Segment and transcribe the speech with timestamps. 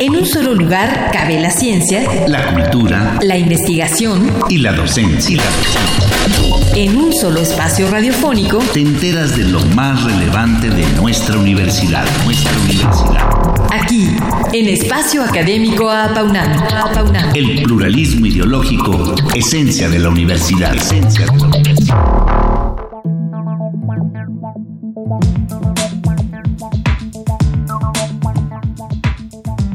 [0.00, 5.40] En un solo lugar cabe la ciencia, la cultura, la investigación y la docencia.
[6.74, 12.52] En un solo espacio radiofónico te enteras de lo más relevante de nuestra universidad, nuestra
[12.64, 13.28] universidad.
[13.70, 14.16] Aquí,
[14.52, 16.50] en Espacio Académico Apaunam.
[17.34, 20.74] El pluralismo ideológico, esencia de la universidad.
[20.74, 22.24] Esencia de la universidad.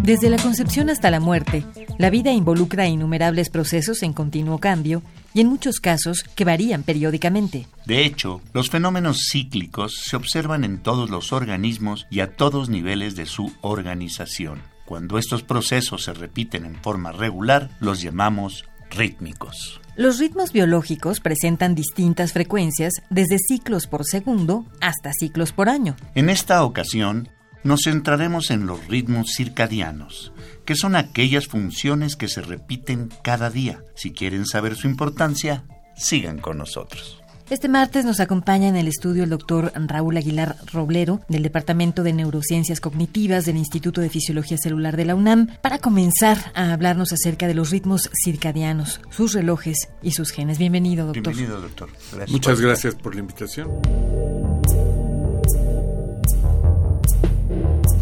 [0.10, 1.64] Desde la concepción hasta la muerte,
[2.00, 5.04] la vida involucra innumerables procesos en continuo cambio
[5.36, 7.68] y en muchos casos que varían periódicamente.
[7.86, 13.16] De hecho, los fenómenos cíclicos se observan en todos los organismos y a todos niveles
[13.16, 14.64] de su organización.
[14.88, 19.80] Cuando estos procesos se repiten en forma regular, los llamamos rítmicos.
[19.96, 25.96] Los ritmos biológicos presentan distintas frecuencias desde ciclos por segundo hasta ciclos por año.
[26.16, 27.30] En esta ocasión,
[27.64, 30.32] nos centraremos en los ritmos circadianos,
[30.66, 33.84] que son aquellas funciones que se repiten cada día.
[33.96, 35.64] Si quieren saber su importancia,
[35.96, 37.20] sigan con nosotros.
[37.50, 42.14] Este martes nos acompaña en el estudio el doctor Raúl Aguilar Roblero del Departamento de
[42.14, 47.48] Neurociencias Cognitivas del Instituto de Fisiología Celular de la UNAM para comenzar a hablarnos acerca
[47.48, 50.60] de los ritmos circadianos, sus relojes y sus genes.
[50.60, 51.34] Bienvenido, doctor.
[51.34, 51.90] Bienvenido, doctor.
[52.28, 53.72] Muchas gracias por la invitación.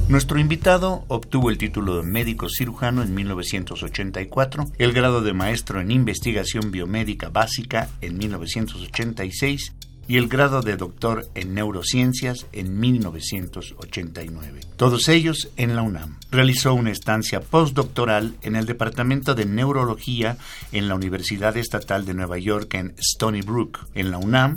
[0.10, 5.92] Nuestro invitado obtuvo el título de médico cirujano en 1984, el grado de maestro en
[5.92, 9.74] investigación biomédica básica en 1986
[10.08, 14.62] y el grado de doctor en neurociencias en 1989.
[14.78, 16.18] Todos ellos en la UNAM.
[16.32, 20.38] Realizó una estancia postdoctoral en el Departamento de Neurología
[20.72, 23.88] en la Universidad Estatal de Nueva York en Stony Brook.
[23.94, 24.56] En la UNAM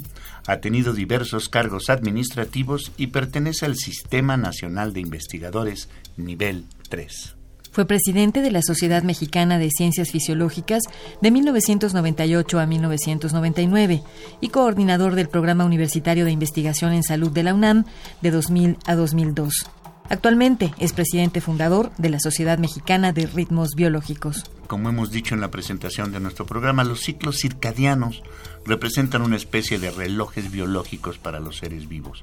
[0.50, 7.36] ha tenido diversos cargos administrativos y pertenece al Sistema Nacional de Investigadores nivel 3.
[7.70, 10.82] Fue presidente de la Sociedad Mexicana de Ciencias Fisiológicas
[11.20, 14.02] de 1998 a 1999
[14.40, 17.84] y coordinador del Programa Universitario de Investigación en Salud de la UNAM
[18.20, 19.70] de 2000 a 2002.
[20.08, 24.50] Actualmente es presidente fundador de la Sociedad Mexicana de Ritmos Biológicos.
[24.70, 28.22] Como hemos dicho en la presentación de nuestro programa, los ciclos circadianos
[28.64, 32.22] representan una especie de relojes biológicos para los seres vivos.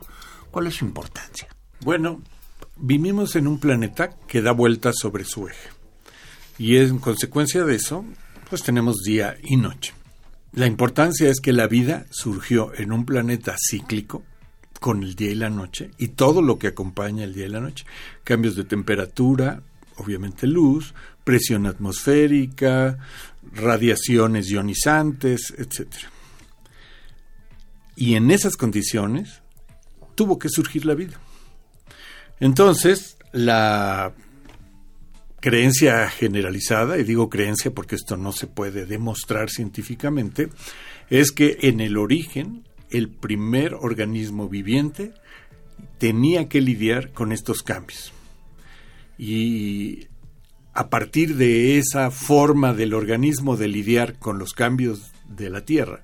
[0.49, 1.49] ¿Cuál es su importancia?
[1.81, 2.21] Bueno,
[2.77, 5.71] vivimos en un planeta que da vueltas sobre su eje.
[6.57, 8.05] Y en consecuencia de eso,
[8.49, 9.93] pues tenemos día y noche.
[10.53, 14.23] La importancia es que la vida surgió en un planeta cíclico,
[14.79, 17.59] con el día y la noche, y todo lo que acompaña el día y la
[17.59, 17.85] noche.
[18.23, 19.63] Cambios de temperatura,
[19.97, 20.93] obviamente luz,
[21.27, 22.97] presión atmosférica,
[23.51, 25.91] radiaciones ionizantes, etc.
[27.97, 29.41] Y en esas condiciones
[30.15, 31.19] tuvo que surgir la vida.
[32.39, 34.13] Entonces, la
[35.41, 40.47] creencia generalizada, y digo creencia porque esto no se puede demostrar científicamente,
[41.09, 45.11] es que en el origen el primer organismo viviente
[45.97, 48.13] tenía que lidiar con estos cambios.
[49.17, 50.07] Y
[50.77, 56.03] a partir de esa forma del organismo de lidiar con los cambios de la Tierra,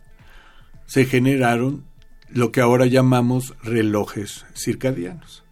[0.87, 1.83] se generaron
[2.29, 5.43] lo que ahora llamamos relojes circadianos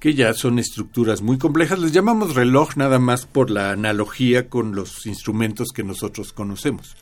[0.00, 1.78] que ya son estructuras muy complejas.
[1.78, 6.96] Les llamamos reloj nada más por la analogía con los instrumentos que nosotros conocemos.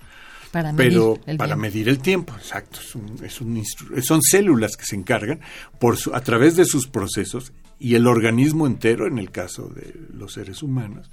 [0.57, 2.81] Para medir Pero el para medir el tiempo, exacto.
[2.81, 5.41] Es un- es un instru- son células que se encargan
[5.79, 9.95] por su- a través de sus procesos y el organismo entero, en el caso de
[10.15, 11.11] los seres humanos,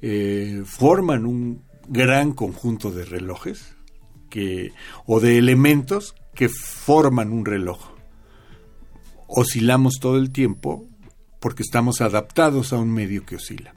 [0.00, 3.76] eh, forman un gran conjunto de relojes
[4.30, 4.72] que,
[5.04, 7.90] o de elementos que forman un reloj.
[9.26, 10.86] Oscilamos todo el tiempo
[11.40, 13.74] porque estamos adaptados a un medio que oscila.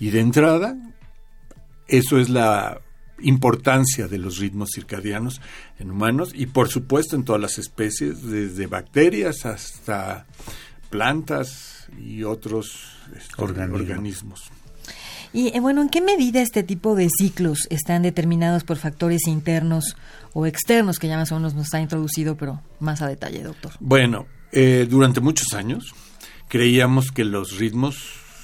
[0.00, 0.76] Y de entrada,
[1.86, 2.80] eso es la
[3.22, 5.40] importancia de los ritmos circadianos
[5.78, 10.26] en humanos y por supuesto en todas las especies, desde bacterias hasta
[10.90, 13.80] plantas y otros este, Organismos.
[13.80, 14.50] organismos.
[15.32, 19.96] Y eh, bueno, ¿en qué medida este tipo de ciclos están determinados por factores internos
[20.32, 23.72] o externos que ya más o menos nos ha introducido, pero más a detalle, doctor?
[23.78, 25.94] Bueno, eh, durante muchos años
[26.48, 27.96] creíamos que los ritmos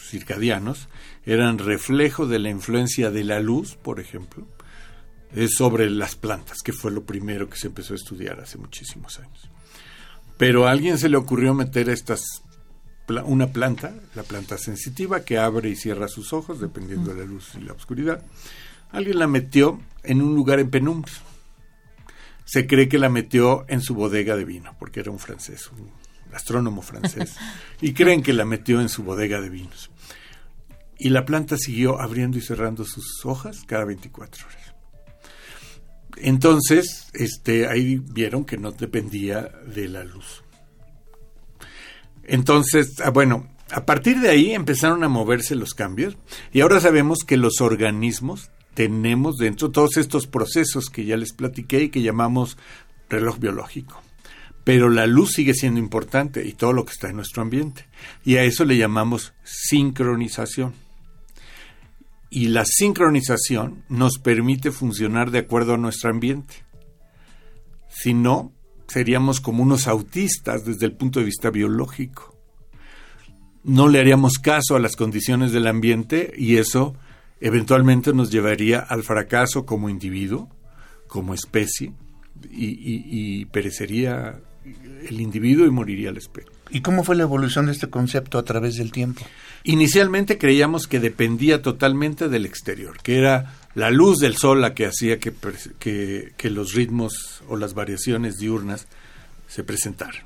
[0.09, 0.89] circadianos
[1.25, 4.47] eran reflejo de la influencia de la luz, por ejemplo,
[5.37, 9.19] eh, sobre las plantas, que fue lo primero que se empezó a estudiar hace muchísimos
[9.21, 9.51] años.
[10.39, 12.43] Pero a alguien se le ocurrió meter estas
[13.25, 17.53] una planta, la planta sensitiva, que abre y cierra sus ojos dependiendo de la luz
[17.55, 18.25] y la oscuridad.
[18.91, 21.13] Alguien la metió en un lugar en penumbra.
[22.45, 25.91] Se cree que la metió en su bodega de vino, porque era un francés, un
[26.33, 27.37] astrónomo francés,
[27.81, 29.91] y creen que la metió en su bodega de vinos.
[30.99, 34.66] Y la planta siguió abriendo y cerrando sus hojas cada 24 horas.
[36.17, 40.43] Entonces, este, ahí vieron que no dependía de la luz.
[42.25, 46.17] Entonces, ah, bueno, a partir de ahí empezaron a moverse los cambios
[46.53, 51.85] y ahora sabemos que los organismos tenemos dentro todos estos procesos que ya les platiqué
[51.85, 52.59] y que llamamos
[53.09, 54.03] reloj biológico.
[54.65, 57.87] Pero la luz sigue siendo importante y todo lo que está en nuestro ambiente.
[58.25, 60.75] Y a eso le llamamos sincronización.
[62.31, 66.55] Y la sincronización nos permite funcionar de acuerdo a nuestro ambiente.
[67.89, 68.53] Si no,
[68.89, 72.37] seríamos como unos autistas desde el punto de vista biológico.
[73.65, 76.95] No le haríamos caso a las condiciones del ambiente y eso
[77.41, 80.49] eventualmente nos llevaría al fracaso como individuo,
[81.09, 81.93] como especie,
[82.51, 84.41] y, perecería
[85.09, 86.56] el individuo y moriría la especie.
[86.71, 89.23] ¿Y cómo fue la evolución de este concepto a través del tiempo?
[89.63, 94.87] Inicialmente creíamos que dependía totalmente del exterior, que era la luz del sol la que
[94.87, 98.89] hacía que, los ritmos o las variaciones diurnas
[99.49, 100.23] se presentaran.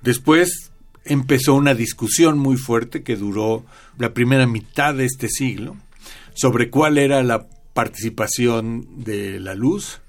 [0.00, 0.70] Después
[1.04, 3.66] empezó una discusión muy fuerte que duró
[3.98, 5.76] la primera mitad de este siglo
[6.34, 10.00] sobre cuál era la participación de la luz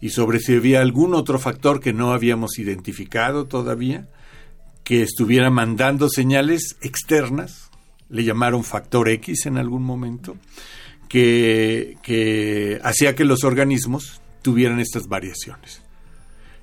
[0.00, 4.08] y sobre si había algún otro factor que no habíamos identificado todavía
[4.86, 7.70] que estuviera mandando señales externas,
[8.08, 10.36] le llamaron factor X en algún momento,
[11.08, 15.82] que, hacía que los organismos tuvieran estas variaciones.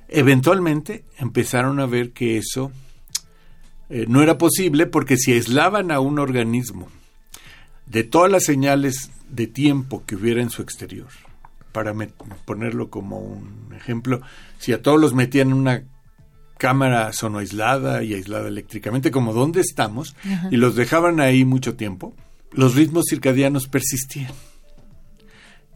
[0.08, 2.72] Eventualmente empezaron a ver que eso
[3.90, 6.88] eh, no era posible porque si aislaban a un organismo
[7.88, 11.10] de todas las señales de tiempo que hubiera en su exterior,
[11.74, 11.94] para
[12.46, 14.22] ponerlo como un ejemplo,
[14.60, 15.84] si a todos los metían en una
[16.58, 20.16] cámara sonoaislada y aislada eléctricamente, como donde estamos,
[20.52, 22.16] y los dejaban ahí mucho tiempo,
[22.52, 24.32] los ritmos circadianos persistían.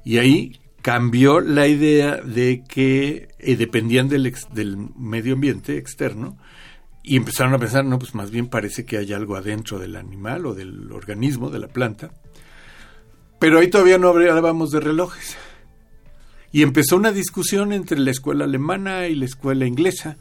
[0.03, 6.38] Y ahí cambió la idea de que eh, dependían del, del medio ambiente externo
[7.03, 10.45] y empezaron a pensar, no, pues más bien parece que hay algo adentro del animal
[10.45, 12.12] o del organismo, de la planta.
[13.39, 15.38] Pero ahí todavía no hablábamos de relojes.
[16.51, 20.18] Y empezó una discusión entre la escuela alemana y la escuela inglesa,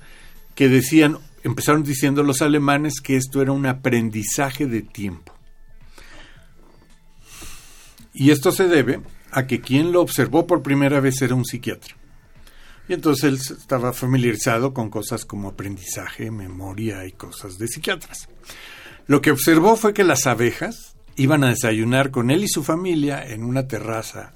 [0.56, 5.32] que decían, empezaron diciendo los alemanes que esto era un aprendizaje de tiempo.
[8.12, 9.00] Y esto se debe
[9.30, 11.94] a que quien lo observó por primera vez era un psiquiatra.
[12.88, 18.28] Y entonces él estaba familiarizado con cosas como aprendizaje, memoria y cosas de psiquiatras.
[19.06, 23.24] Lo que observó fue que las abejas iban a desayunar con él y su familia
[23.24, 24.32] en una terraza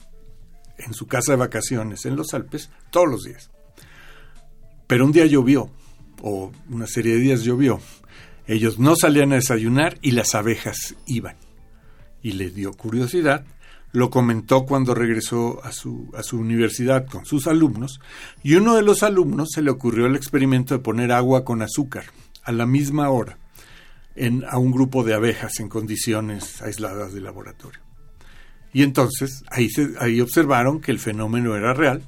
[0.79, 3.51] en su casa de vacaciones en los Alpes todos los días.
[4.87, 5.71] Pero un día llovió,
[6.23, 7.81] o una serie de días llovió.
[8.47, 11.37] Ellos no salían a desayunar y las abejas iban.
[12.23, 13.45] Y le dio curiosidad
[13.93, 18.01] lo comentó cuando regresó a su, a su universidad con sus alumnos,
[18.43, 22.05] y uno de los alumnos se le ocurrió el experimento de poner agua con azúcar
[22.45, 23.39] a la misma hora
[24.15, 27.81] en, a un grupo de abejas en condiciones aisladas de laboratorio.
[28.73, 29.69] Y entonces ahí,
[29.99, 32.03] ahí observaron que el fenómeno era real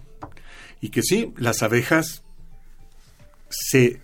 [0.80, 2.21] y que sí, las abejas
[3.52, 4.00] se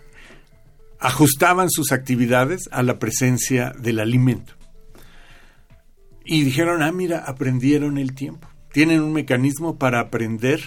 [1.01, 4.55] ajustaban sus actividades a la presencia del alimento.
[6.25, 8.49] Y dijeron, ah, mira, aprendieron el tiempo.
[8.73, 10.61] Tienen un mecanismo para aprender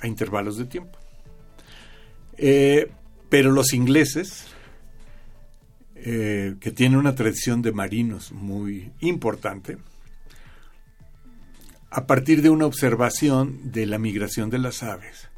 [0.00, 0.98] a intervalos de tiempo.
[2.36, 2.90] Eh,
[3.28, 4.46] pero los ingleses,
[5.94, 9.78] eh, que tienen una tradición de marinos muy importante,
[11.90, 15.28] a partir de una observación de la migración de las aves,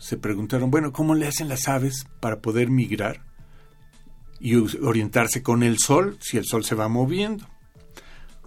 [0.00, 3.22] se preguntaron, bueno, ¿cómo le hacen las aves para poder migrar
[4.40, 7.46] y orientarse con el sol si el sol se va moviendo?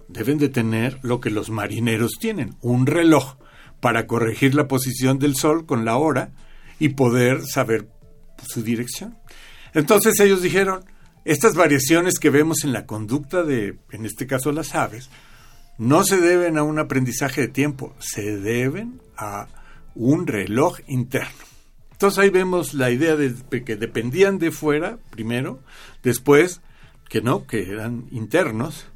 [0.08, 3.36] deben de tener lo que los marineros tienen, un reloj
[3.80, 6.32] para corregir la posición del sol con la hora
[6.78, 7.88] y poder saber
[8.46, 9.18] su dirección.
[9.72, 10.84] Entonces ellos dijeron,
[11.24, 15.10] estas variaciones que vemos en la conducta de, en este caso las aves,
[15.78, 19.48] no se deben a un aprendizaje de tiempo, se deben a
[19.94, 21.44] un reloj interno.
[21.92, 23.34] Entonces ahí vemos la idea de
[23.64, 25.60] que dependían de fuera, primero,
[26.02, 26.60] después
[27.08, 28.86] que no, que eran internos,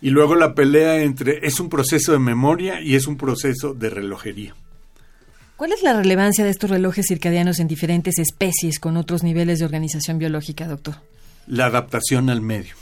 [0.00, 3.90] y luego la pelea entre es un proceso de memoria y es un proceso de
[3.90, 4.54] relojería.
[5.56, 9.64] ¿Cuál es la relevancia de estos relojes circadianos en diferentes especies con otros niveles de
[9.64, 10.96] organización biológica, doctor?
[11.46, 12.74] La adaptación al medio,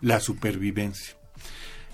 [0.00, 1.16] la supervivencia.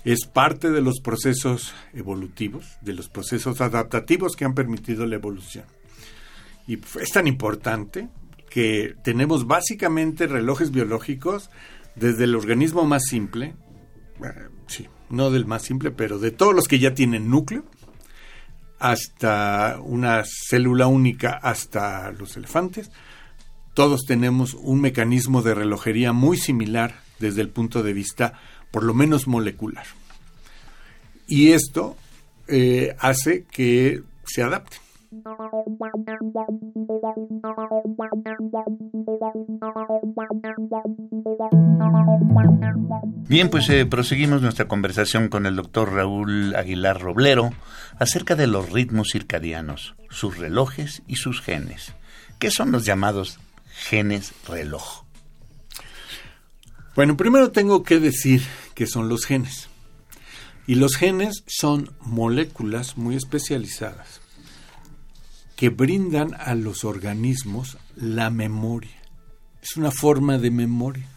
[0.03, 5.65] Es parte de los procesos evolutivos, de los procesos adaptativos que han permitido la evolución.
[6.67, 8.09] Y es tan importante
[8.49, 11.49] que tenemos básicamente relojes biológicos
[11.95, 13.55] desde el organismo más simple,
[14.23, 17.65] eh, sí, no del más simple, pero de todos los que ya tienen núcleo,
[18.79, 22.91] hasta una célula única, hasta los elefantes,
[23.73, 28.33] todos tenemos un mecanismo de relojería muy similar desde el punto de vista,
[28.71, 29.85] por lo menos molecular.
[31.27, 31.95] Y esto
[32.47, 34.79] eh, hace que se adapten.
[43.27, 47.51] Bien, pues eh, proseguimos nuestra conversación con el doctor Raúl Aguilar Roblero
[47.99, 51.93] acerca de los ritmos circadianos, sus relojes y sus genes.
[52.39, 55.08] ¿Qué son los llamados genes reloj?
[56.95, 58.41] Bueno, primero tengo que decir
[58.75, 59.69] qué son los genes.
[60.67, 64.21] Y los genes son moléculas muy especializadas
[65.55, 68.97] que brindan a los organismos la memoria.
[69.61, 71.07] Es una forma de memoria.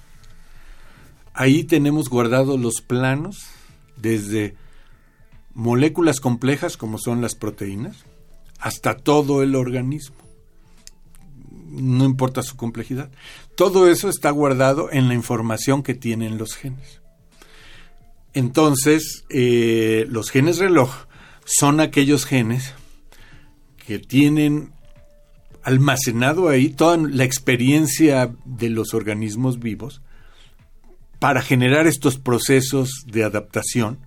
[1.35, 3.47] Ahí tenemos guardados los planos
[3.97, 4.57] desde
[5.55, 8.05] moléculas complejas como son las proteínas
[8.59, 10.17] hasta todo el organismo.
[11.69, 13.11] No importa su complejidad.
[13.63, 17.01] Todo eso está guardado en la información que tienen los genes.
[18.35, 20.91] Entonces, eh, los genes reloj
[21.45, 22.75] son aquellos genes
[23.87, 24.73] que tienen
[25.63, 30.03] almacenado ahí toda la experiencia de los organismos vivos
[31.21, 34.01] para generar estos procesos de adaptación,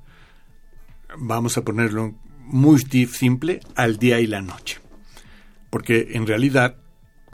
[1.17, 4.79] vamos a ponerlo muy simple, al día y la noche.
[5.69, 6.75] Porque en realidad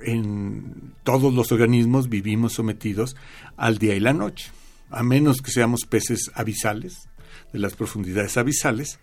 [0.03, 3.15] en todos los organismos vivimos sometidos
[3.57, 4.51] al día y la noche,
[4.89, 7.07] a menos que seamos peces abisales,
[7.53, 8.99] de las profundidades abisales,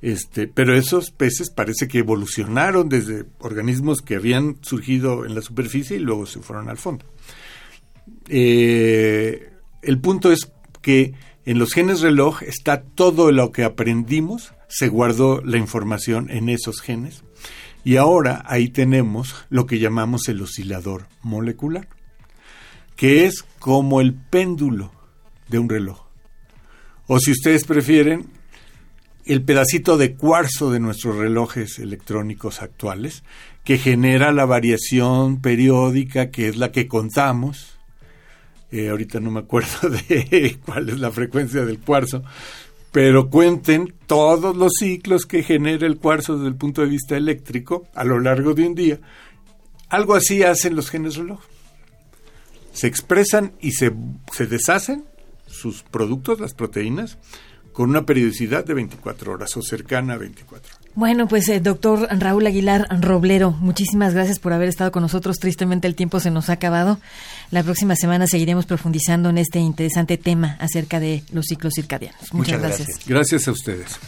[0.00, 5.96] este, pero esos peces parece que evolucionaron desde organismos que habían surgido en la superficie
[5.96, 7.04] y luego se fueron al fondo.
[8.28, 14.88] Eh, el punto es que en los genes reloj está todo lo que aprendimos, se
[14.88, 17.22] guardó la información en esos genes
[17.84, 21.88] y ahora ahí tenemos lo que llamamos el oscilador molecular,
[22.96, 24.92] que es como el péndulo
[25.48, 26.06] de un reloj.
[27.06, 28.26] O si ustedes prefieren,
[29.24, 33.22] el pedacito de cuarzo de nuestros relojes electrónicos actuales,
[33.64, 37.78] que genera la variación periódica, que es la que contamos.
[38.70, 42.24] Eh, ahorita no me acuerdo de cuál es la frecuencia del cuarzo,
[42.92, 47.88] pero cuenten todos los ciclos que genera el cuarzo desde el punto de vista eléctrico
[47.94, 49.00] a lo largo de un día.
[49.88, 51.40] Algo así hacen los genes reloj.
[52.72, 53.92] Se expresan y se,
[54.32, 55.04] se deshacen
[55.46, 57.18] sus productos, las proteínas,
[57.72, 60.81] con una periodicidad de 24 horas o cercana a 24.
[60.94, 65.38] Bueno, pues eh, doctor Raúl Aguilar Roblero, muchísimas gracias por haber estado con nosotros.
[65.38, 66.98] Tristemente el tiempo se nos ha acabado.
[67.50, 72.34] La próxima semana seguiremos profundizando en este interesante tema acerca de los ciclos circadianos.
[72.34, 73.00] Muchas, gracias.
[73.06, 73.98] Gracias a ustedes.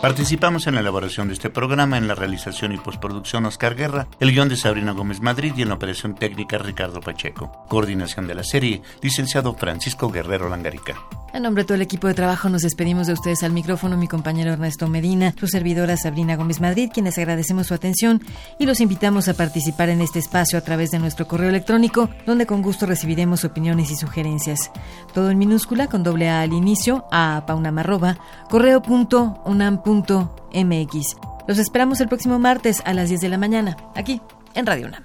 [0.00, 4.30] Participamos en la elaboración de este programa, en la realización y postproducción Oscar Guerra, el
[4.30, 7.66] guion de Sabrina Gómez Madrid y en la operación técnica Ricardo Pacheco.
[7.68, 10.94] Coordinación de la serie, licenciado Francisco Guerrero Langarica.
[11.38, 14.08] En nombre de todo el equipo de trabajo nos despedimos de ustedes al micrófono, mi
[14.08, 18.20] compañero Ernesto Medina, su servidora Sabrina Gómez Madrid, quienes agradecemos su atención
[18.58, 22.44] y los invitamos a participar en este espacio a través de nuestro correo electrónico, donde
[22.44, 24.72] con gusto recibiremos opiniones y sugerencias.
[25.14, 28.18] Todo en minúscula con doble A al inicio, a paunamarroba,
[28.50, 31.16] correo.unam.mx.
[31.46, 34.20] Los esperamos el próximo martes a las 10 de la mañana, aquí
[34.56, 35.04] en Radio UNAM.